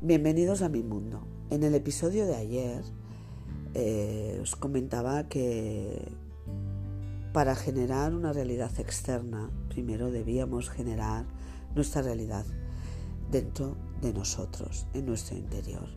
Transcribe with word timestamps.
Bienvenidos 0.00 0.62
a 0.62 0.68
mi 0.68 0.82
mundo. 0.82 1.26
En 1.50 1.64
el 1.64 1.74
episodio 1.74 2.26
de 2.26 2.36
ayer 2.36 2.84
eh, 3.74 4.38
os 4.40 4.54
comentaba 4.54 5.28
que 5.28 6.12
para 7.32 7.54
generar 7.54 8.14
una 8.14 8.32
realidad 8.32 8.70
externa, 8.78 9.50
primero 9.68 10.10
debíamos 10.10 10.70
generar 10.70 11.26
nuestra 11.74 12.02
realidad 12.02 12.46
dentro 13.30 13.76
de 14.00 14.12
nosotros, 14.12 14.86
en 14.94 15.06
nuestro 15.06 15.36
interior. 15.36 15.88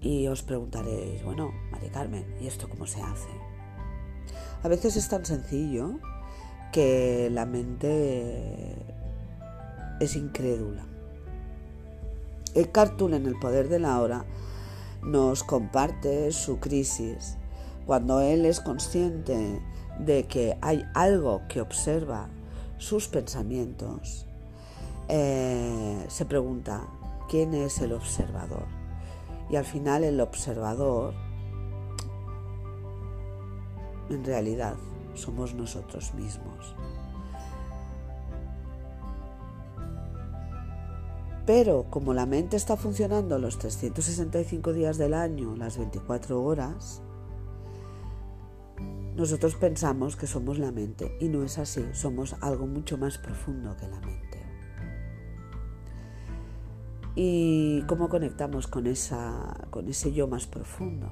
Y 0.00 0.28
os 0.28 0.42
preguntaréis, 0.42 1.24
bueno, 1.24 1.50
Mari 1.72 1.90
Carmen, 1.90 2.24
¿y 2.40 2.46
esto 2.46 2.68
cómo 2.68 2.86
se 2.86 3.02
hace? 3.02 3.28
A 4.62 4.68
veces 4.68 4.96
es 4.96 5.08
tan 5.08 5.24
sencillo 5.24 5.98
que 6.72 7.30
la 7.32 7.46
mente 7.46 8.76
es 10.00 10.16
incrédula 10.16 10.88
el 12.58 12.70
Cartoon 12.70 13.14
en 13.14 13.26
el 13.26 13.38
poder 13.38 13.68
de 13.68 13.78
la 13.78 14.00
hora 14.00 14.24
nos 15.02 15.44
comparte 15.44 16.32
su 16.32 16.58
crisis 16.58 17.36
cuando 17.86 18.20
él 18.20 18.44
es 18.44 18.60
consciente 18.60 19.62
de 19.98 20.24
que 20.26 20.58
hay 20.60 20.84
algo 20.94 21.42
que 21.48 21.60
observa 21.60 22.28
sus 22.78 23.08
pensamientos. 23.08 24.26
Eh, 25.08 26.04
se 26.08 26.24
pregunta, 26.24 26.86
¿quién 27.28 27.54
es 27.54 27.80
el 27.80 27.92
observador? 27.92 28.66
Y 29.50 29.56
al 29.56 29.64
final 29.64 30.04
el 30.04 30.20
observador, 30.20 31.14
en 34.10 34.24
realidad, 34.24 34.74
somos 35.18 35.54
nosotros 35.54 36.14
mismos. 36.14 36.74
Pero 41.48 41.86
como 41.88 42.12
la 42.12 42.26
mente 42.26 42.56
está 42.56 42.76
funcionando 42.76 43.38
los 43.38 43.58
365 43.58 44.72
días 44.72 44.98
del 44.98 45.14
año, 45.14 45.56
las 45.56 45.78
24 45.78 46.42
horas, 46.42 47.00
nosotros 49.16 49.56
pensamos 49.56 50.14
que 50.14 50.26
somos 50.26 50.58
la 50.58 50.70
mente 50.72 51.16
y 51.20 51.28
no 51.28 51.42
es 51.42 51.58
así, 51.58 51.84
somos 51.92 52.36
algo 52.40 52.66
mucho 52.66 52.98
más 52.98 53.16
profundo 53.18 53.76
que 53.76 53.88
la 53.88 53.98
mente. 54.00 54.42
¿Y 57.14 57.82
cómo 57.88 58.08
conectamos 58.08 58.68
con, 58.68 58.86
esa, 58.86 59.66
con 59.70 59.88
ese 59.88 60.12
yo 60.12 60.28
más 60.28 60.46
profundo? 60.46 61.10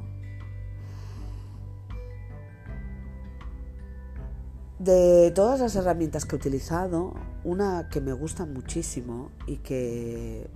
De 4.87 5.33
todas 5.33 5.59
las 5.59 5.75
herramientas 5.75 6.27
que 6.27 6.37
he 6.37 6.39
utilizado, 6.39 7.15
una 7.43 7.89
que 7.89 8.01
me 8.01 8.13
gusta 8.13 8.47
muchísimo 8.47 9.33
y 9.45 9.57
que 9.57 10.49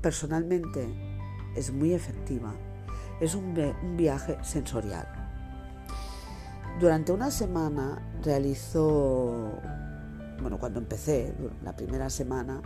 personalmente 0.00 0.88
es 1.54 1.70
muy 1.70 1.92
efectiva 1.92 2.54
es 3.20 3.34
un, 3.34 3.54
viaje 3.94 4.38
sensorial. 4.42 5.06
Durante 6.80 7.12
una 7.12 7.30
semana 7.30 8.00
realizo, 8.22 9.52
bueno, 10.40 10.58
cuando 10.58 10.78
empecé, 10.78 11.34
la 11.62 11.76
primera 11.76 12.08
semana, 12.08 12.62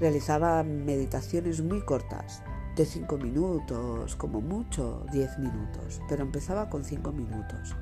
realizaba 0.00 0.64
meditaciones 0.64 1.62
muy 1.62 1.80
cortas, 1.84 2.42
de 2.74 2.84
5 2.84 3.16
minutos, 3.18 4.16
como 4.16 4.40
mucho 4.40 5.06
10 5.12 5.38
minutos, 5.38 6.00
pero 6.08 6.24
empezaba 6.24 6.68
con 6.68 6.82
5 6.82 7.12
minutos 7.12 7.76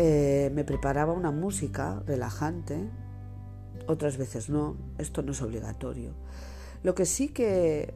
eh, 0.00 0.52
me 0.54 0.62
preparaba 0.62 1.12
una 1.12 1.32
música 1.32 2.04
relajante, 2.06 2.88
otras 3.88 4.16
veces 4.16 4.48
no, 4.48 4.76
esto 4.96 5.22
no 5.22 5.32
es 5.32 5.42
obligatorio. 5.42 6.14
Lo 6.84 6.94
que 6.94 7.04
sí 7.04 7.30
que 7.30 7.94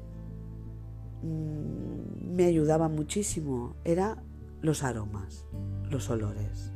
mm, 1.23 2.35
me 2.35 2.47
ayudaba 2.47 2.89
muchísimo 2.89 3.77
era 3.85 4.21
los 4.63 4.83
aromas, 4.83 5.47
los 5.91 6.11
olores. 6.11 6.73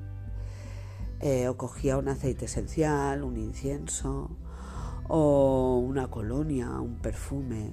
Eh, 1.18 1.48
o 1.48 1.56
cogía 1.56 1.98
un 1.98 2.06
aceite 2.06 2.44
esencial, 2.44 3.24
un 3.24 3.36
incienso, 3.36 4.30
o 5.08 5.78
una 5.78 6.08
colonia, 6.08 6.70
un 6.78 6.98
perfume, 6.98 7.72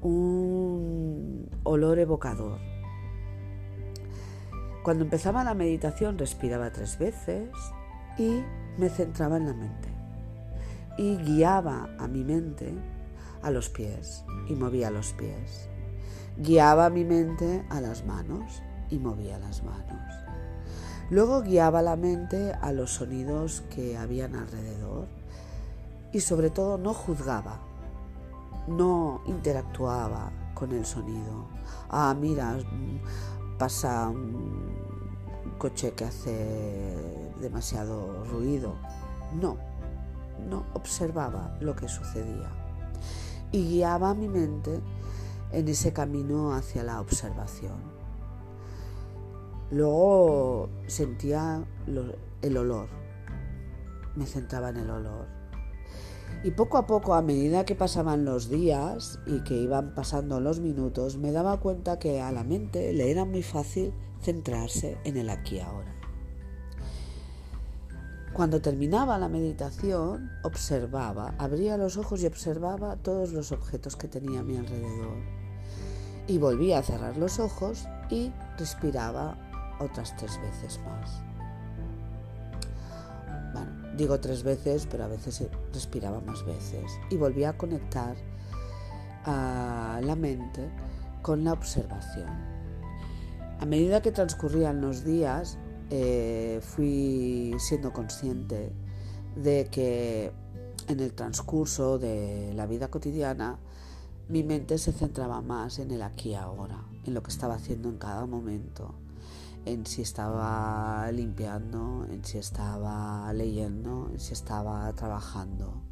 un 0.00 1.50
olor 1.64 1.98
evocador 1.98 2.77
cuando 4.88 5.04
empezaba 5.04 5.44
la 5.44 5.52
meditación 5.52 6.16
respiraba 6.16 6.72
tres 6.72 6.98
veces 6.98 7.50
y 8.16 8.42
me 8.78 8.88
centraba 8.88 9.36
en 9.36 9.44
la 9.44 9.52
mente. 9.52 9.90
Y 10.96 11.18
guiaba 11.18 11.90
a 11.98 12.08
mi 12.08 12.24
mente 12.24 12.72
a 13.42 13.50
los 13.50 13.68
pies 13.68 14.24
y 14.48 14.54
movía 14.54 14.90
los 14.90 15.12
pies. 15.12 15.68
Guiaba 16.38 16.88
mi 16.88 17.04
mente 17.04 17.66
a 17.68 17.82
las 17.82 18.06
manos 18.06 18.62
y 18.88 18.98
movía 18.98 19.38
las 19.38 19.62
manos. 19.62 20.00
Luego 21.10 21.42
guiaba 21.42 21.82
la 21.82 21.96
mente 21.96 22.54
a 22.54 22.72
los 22.72 22.92
sonidos 22.92 23.64
que 23.68 23.98
habían 23.98 24.36
alrededor 24.36 25.06
y 26.14 26.20
sobre 26.20 26.48
todo 26.48 26.78
no 26.78 26.94
juzgaba, 26.94 27.60
no 28.66 29.20
interactuaba 29.26 30.32
con 30.54 30.72
el 30.72 30.86
sonido. 30.86 31.46
Ah, 31.90 32.16
mira, 32.18 32.56
pasa 33.58 34.08
un 34.08 34.76
coche 35.58 35.92
que 35.92 36.04
hace 36.04 37.32
demasiado 37.40 38.24
ruido. 38.24 38.76
No, 39.40 39.56
no 40.48 40.64
observaba 40.74 41.56
lo 41.60 41.74
que 41.74 41.88
sucedía 41.88 42.50
y 43.50 43.64
guiaba 43.68 44.14
mi 44.14 44.28
mente 44.28 44.80
en 45.52 45.68
ese 45.68 45.92
camino 45.92 46.54
hacia 46.54 46.82
la 46.82 47.00
observación. 47.00 47.98
Luego 49.70 50.70
sentía 50.86 51.62
el 52.42 52.56
olor, 52.56 52.88
me 54.14 54.24
centraba 54.26 54.70
en 54.70 54.78
el 54.78 54.90
olor 54.90 55.37
y 56.44 56.52
poco 56.52 56.78
a 56.78 56.86
poco, 56.86 57.14
a 57.14 57.22
medida 57.22 57.64
que 57.64 57.74
pasaban 57.74 58.24
los 58.24 58.48
días 58.48 59.18
y 59.26 59.40
que 59.40 59.54
iban 59.54 59.94
pasando 59.94 60.40
los 60.40 60.60
minutos, 60.60 61.16
me 61.16 61.32
daba 61.32 61.58
cuenta 61.58 61.98
que 61.98 62.20
a 62.20 62.30
la 62.30 62.44
mente 62.44 62.92
le 62.92 63.10
era 63.10 63.24
muy 63.24 63.42
fácil 63.42 63.92
centrarse 64.22 64.98
en 65.04 65.16
el 65.16 65.30
aquí 65.30 65.56
y 65.56 65.60
ahora. 65.60 65.94
Cuando 68.32 68.60
terminaba 68.60 69.18
la 69.18 69.28
meditación, 69.28 70.30
observaba, 70.44 71.34
abría 71.38 71.76
los 71.76 71.96
ojos 71.96 72.22
y 72.22 72.26
observaba 72.26 72.94
todos 72.96 73.32
los 73.32 73.50
objetos 73.50 73.96
que 73.96 74.06
tenía 74.06 74.40
a 74.40 74.44
mi 74.44 74.56
alrededor. 74.56 75.16
Y 76.28 76.38
volvía 76.38 76.78
a 76.78 76.82
cerrar 76.84 77.16
los 77.16 77.40
ojos 77.40 77.88
y 78.10 78.30
respiraba 78.56 79.36
otras 79.80 80.14
tres 80.16 80.38
veces 80.40 80.78
más. 80.84 81.27
Digo 83.98 84.20
tres 84.20 84.44
veces, 84.44 84.86
pero 84.88 85.04
a 85.04 85.08
veces 85.08 85.42
respiraba 85.72 86.20
más 86.20 86.46
veces. 86.46 86.84
Y 87.10 87.16
volví 87.16 87.42
a 87.42 87.58
conectar 87.58 88.14
a 89.24 90.00
la 90.04 90.14
mente 90.14 90.70
con 91.20 91.42
la 91.42 91.52
observación. 91.52 92.28
A 93.58 93.66
medida 93.66 94.00
que 94.00 94.12
transcurrían 94.12 94.80
los 94.80 95.04
días, 95.04 95.58
eh, 95.90 96.60
fui 96.62 97.56
siendo 97.58 97.92
consciente 97.92 98.70
de 99.34 99.66
que 99.68 100.30
en 100.86 101.00
el 101.00 101.12
transcurso 101.12 101.98
de 101.98 102.52
la 102.54 102.66
vida 102.66 102.88
cotidiana 102.92 103.58
mi 104.28 104.44
mente 104.44 104.78
se 104.78 104.92
centraba 104.92 105.40
más 105.40 105.80
en 105.80 105.90
el 105.90 106.02
aquí 106.02 106.30
y 106.30 106.34
ahora, 106.36 106.84
en 107.04 107.14
lo 107.14 107.22
que 107.24 107.30
estaba 107.30 107.54
haciendo 107.54 107.88
en 107.88 107.98
cada 107.98 108.26
momento 108.26 108.94
en 109.68 109.84
si 109.86 110.02
estaba 110.02 111.10
limpiando, 111.12 112.06
en 112.10 112.24
si 112.24 112.38
estaba 112.38 113.30
leyendo, 113.34 114.08
en 114.10 114.18
si 114.18 114.32
estaba 114.32 114.90
trabajando, 114.94 115.82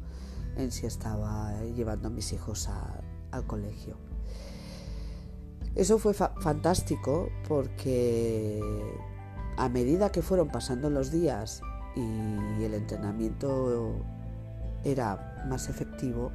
en 0.55 0.71
si 0.71 0.87
estaba 0.87 1.53
llevando 1.75 2.07
a 2.07 2.11
mis 2.11 2.33
hijos 2.33 2.69
al 3.31 3.45
colegio. 3.45 3.97
Eso 5.75 5.99
fue 5.99 6.15
fantástico 6.15 7.29
porque 7.47 8.59
a 9.57 9.69
medida 9.69 10.11
que 10.11 10.23
fueron 10.23 10.47
pasando 10.47 10.89
los 10.89 11.11
días 11.11 11.61
y 11.95 12.63
el 12.63 12.73
entrenamiento 12.73 13.93
era 14.83 15.45
más 15.47 15.69
efectivo, 15.69 16.31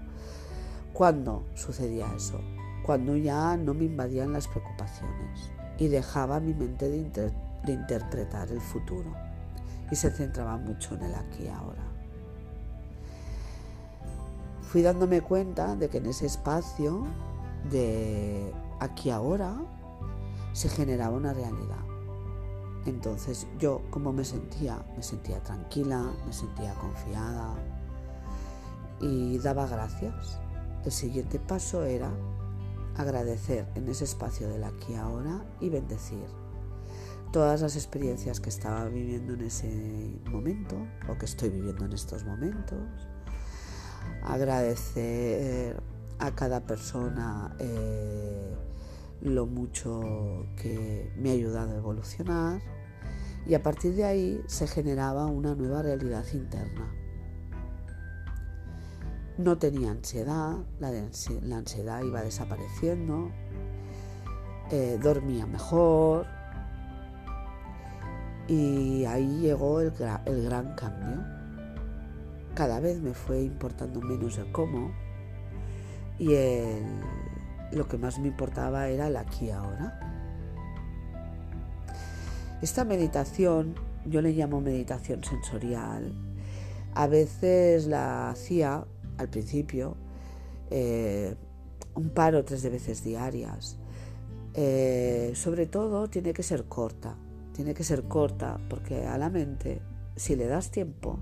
¿cuándo 0.93 1.45
sucedía 1.55 2.07
eso? 2.17 2.41
Cuando 2.85 3.17
ya 3.17 3.57
no 3.57 3.75
me 3.75 3.85
invadían 3.85 4.33
las 4.33 4.47
preocupaciones 4.47 5.51
y 5.79 5.89
dejaba 5.89 6.39
mi 6.41 6.55
mente 6.55 6.89
de, 6.89 7.33
interpretar 7.71 8.51
el 8.51 8.61
futuro 8.61 9.13
y 9.91 9.95
se 9.95 10.11
centraba 10.11 10.57
mucho 10.57 10.95
en 10.95 11.03
el 11.03 11.15
aquí 11.15 11.45
y 11.45 11.49
ahora. 11.49 11.83
Fui 14.63 14.83
dándome 14.83 15.21
cuenta 15.21 15.77
de 15.77 15.89
que 15.89 15.99
en 15.99 16.07
ese 16.07 16.27
espacio 16.27 17.05
de 17.71 18.53
aquí 18.81 19.11
ahora 19.11 19.55
se 20.53 20.69
generaba 20.69 21.17
una 21.17 21.33
realidad. 21.33 21.85
Entonces 22.87 23.47
yo, 23.59 23.83
como 23.91 24.13
me 24.13 24.25
sentía, 24.25 24.83
me 24.97 25.03
sentía 25.03 25.41
tranquila, 25.41 26.11
me 26.27 26.33
sentía 26.33 26.75
confiada, 26.75 27.55
y 29.03 29.39
daba 29.39 29.67
gracias. 29.67 30.39
El 30.85 30.93
siguiente 30.93 31.39
paso 31.39 31.85
era 31.85 32.11
agradecer 32.97 33.69
en 33.75 33.89
ese 33.89 34.05
espacio 34.05 34.49
del 34.49 34.65
aquí 34.65 34.95
ahora 34.95 35.45
y 35.61 35.69
bendecir 35.69 36.42
todas 37.33 37.63
las 37.63 37.77
experiencias 37.77 38.41
que 38.41 38.51
estaba 38.51 38.85
viviendo 38.89 39.33
en 39.33 39.41
ese 39.41 40.21
momento 40.31 40.77
o 41.09 41.17
que 41.17 41.25
estoy 41.25 41.49
viviendo 41.49 41.87
en 41.87 41.95
estos 41.95 42.25
momentos. 42.25 42.79
Agradecer 44.23 45.83
a 46.19 46.31
cada 46.35 46.61
persona 46.61 47.57
eh, 47.59 48.55
lo 49.23 49.47
mucho 49.47 50.47
que 50.57 51.11
me 51.17 51.31
ha 51.31 51.33
ayudado 51.33 51.73
a 51.73 51.77
evolucionar 51.77 52.61
y 53.47 53.55
a 53.55 53.63
partir 53.63 53.95
de 53.95 54.05
ahí 54.05 54.43
se 54.47 54.67
generaba 54.67 55.27
una 55.27 55.55
nueva 55.55 55.83
realidad 55.83 56.25
interna. 56.35 56.95
No 59.39 59.57
tenía 59.57 59.91
ansiedad, 59.91 60.59
la, 60.79 61.57
ansiedad 61.57 62.03
iba 62.03 62.21
desapareciendo, 62.21 63.31
eh, 64.71 64.99
dormía 65.03 65.47
mejor 65.47 66.42
y 68.49 69.05
ahí 69.05 69.41
llegó 69.41 69.81
el, 69.81 69.93
gran 69.93 70.75
cambio. 70.75 71.25
Cada 72.55 72.81
vez 72.81 73.01
me 73.01 73.15
fue 73.15 73.43
importando 73.43 74.01
menos 74.01 74.39
el 74.39 74.51
cómo 74.53 74.93
y 76.19 76.35
el 76.35 76.83
lo 77.73 77.89
que 77.89 77.97
más 77.97 78.19
me 78.19 78.29
importaba 78.29 78.89
era 78.89 79.09
el 79.09 79.17
aquí 79.17 79.51
ahora. 79.51 79.99
Esta 82.61 82.85
meditación, 82.85 83.75
yo 84.07 84.21
le 84.23 84.33
llamo 84.33 84.61
meditación 84.61 85.25
sensorial, 85.25 86.13
a 86.95 87.07
veces 87.07 87.87
la 87.87 88.31
hacía 88.31 88.85
al 89.19 89.29
principio 89.29 89.97
eh, 90.71 91.35
un 91.95 92.11
par 92.11 92.35
o 92.35 92.45
tres 92.45 92.63
de 92.63 92.71
veces 92.71 93.03
diarias. 93.03 93.79
Eh, 94.55 95.33
sobre 95.35 95.67
todo 95.67 96.09
tiene 96.09 96.35
que 96.35 96.43
ser 96.43 96.65
corta, 96.65 97.17
tiene 97.53 97.75
que 97.75 97.85
ser 97.85 98.05
corta 98.05 98.59
porque 98.69 99.07
a 99.07 99.19
la 99.19 99.31
mente, 99.31 99.81
si 100.17 100.37
le 100.37 100.47
das 100.47 100.71
tiempo, 100.71 101.19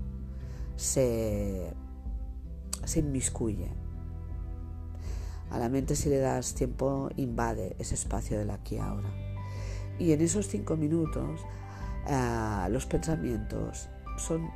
se, 0.75 1.73
se 2.83 2.99
inmiscuye. 2.99 3.69
A 5.51 5.59
la 5.59 5.67
mente 5.67 5.95
si 5.95 6.09
le 6.09 6.19
das 6.19 6.55
tiempo 6.55 7.09
invade 7.17 7.75
ese 7.77 7.95
espacio 7.95 8.39
del 8.39 8.51
aquí 8.51 8.77
ahora. 8.77 9.09
Y 9.99 10.13
en 10.13 10.21
esos 10.21 10.47
cinco 10.47 10.77
minutos 10.77 11.41
eh, 12.07 12.67
los 12.69 12.85
pensamientos 12.85 13.89
son 14.17 14.49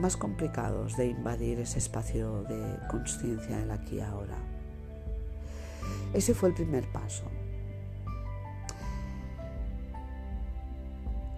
más 0.00 0.16
complicados 0.16 0.96
de 0.96 1.06
invadir 1.06 1.60
ese 1.60 1.78
espacio 1.78 2.42
de 2.44 2.78
conciencia 2.88 3.58
del 3.58 3.70
aquí 3.70 4.00
ahora. 4.00 4.36
Ese 6.12 6.34
fue 6.34 6.50
el 6.50 6.54
primer 6.54 6.90
paso. 6.92 7.24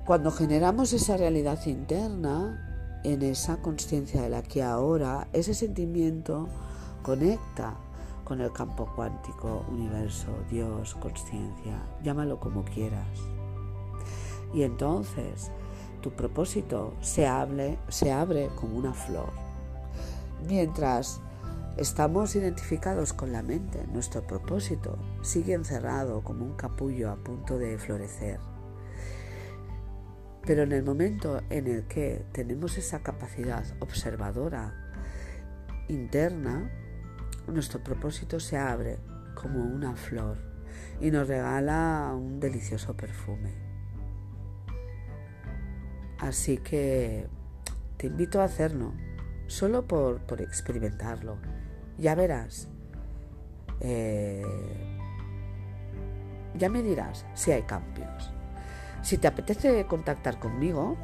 Cuando 0.05 0.31
generamos 0.31 0.93
esa 0.93 1.17
realidad 1.17 1.59
interna, 1.65 3.01
en 3.05 3.23
esa 3.23 3.57
conciencia 3.63 4.21
del 4.21 4.35
aquí 4.35 4.61
ahora, 4.61 5.29
ese 5.33 5.55
sentimiento 5.55 6.47
conecta 7.03 7.75
con 8.23 8.43
el 8.43 8.53
campo 8.53 8.87
cuántico, 8.95 9.65
universo, 9.67 10.29
Dios, 10.51 10.95
conciencia, 10.97 11.79
llámalo 12.03 12.39
como 12.39 12.67
quieras. 12.67 13.19
Y 14.53 14.65
entonces 14.65 15.51
tu 16.03 16.11
propósito 16.11 16.93
se, 17.01 17.27
se 17.89 18.13
abre 18.13 18.51
como 18.57 18.77
una 18.77 18.93
flor. 18.93 19.33
Mientras 20.47 21.23
estamos 21.79 22.37
identificados 22.37 23.15
con 23.15 23.33
la 23.33 23.43
mente, 23.43 23.87
nuestro 23.91 24.21
propósito 24.27 24.99
sigue 25.23 25.55
encerrado 25.55 26.23
como 26.23 26.45
un 26.45 26.57
capullo 26.57 27.11
a 27.11 27.17
punto 27.17 27.57
de 27.57 27.79
florecer. 27.79 28.39
Pero 30.47 30.63
en 30.63 30.73
el 30.73 30.83
momento 30.83 31.43
en 31.49 31.67
el 31.67 31.85
que 31.85 32.25
tenemos 32.33 32.77
esa 32.77 33.03
capacidad 33.03 33.65
observadora 33.81 34.75
interna, 35.89 36.71
nuestro 37.47 37.83
propósito 37.83 38.41
se 38.41 38.57
abre 38.57 38.99
como 39.35 39.61
una 39.65 39.95
flor 39.97 40.39
y 41.01 41.11
nos 41.11 41.29
regala 41.29 42.13
un 42.15 42.41
delicioso 42.41 42.95
perfume. 42.97 43.53
Así 46.19 46.59
que 46.59 47.27
te 47.97 48.07
invito 48.07 48.41
a 48.41 48.45
hacerlo, 48.45 48.93
solo 49.47 49.87
por, 49.87 50.21
experimentarlo. 50.41 51.39
Ya 51.99 52.15
verás. 52.15 52.69
Eh, 53.81 54.43
ya 56.57 56.69
me 56.69 56.83
dirás 56.83 57.27
si 57.35 57.51
hay 57.53 57.63
cambios. 57.63 58.34
Si 59.05 59.19
te 59.19 59.29
apetece 59.29 59.85
contactar 59.85 60.41
conmigo 60.41 60.97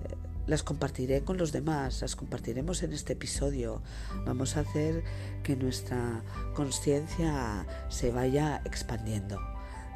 las 0.45 0.61
compartiré 0.61 1.23
con 1.23 1.37
los 1.37 1.51
demás, 1.51 2.01
las 2.01 2.15
compartiremos 2.15 2.83
en 2.83 2.93
este 2.93 3.13
episodio. 3.13 3.81
Vamos 4.27 4.57
a 4.57 4.59
hacer 4.59 5.03
que 5.41 5.55
nuestra 5.55 6.21
conciencia 6.53 7.65
se 7.89 8.11
vaya 8.11 8.61
expandiendo. 8.63 9.39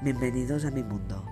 Bienvenidos 0.02 0.66
a 0.66 0.72
mi 0.72 0.82
mundo. 0.82 1.24